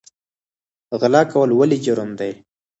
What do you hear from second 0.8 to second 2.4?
غلا کول ولې جرم دی؟